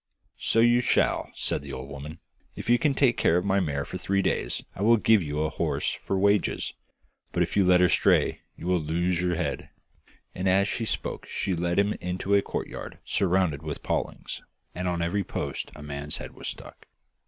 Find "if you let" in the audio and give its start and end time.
7.43-7.81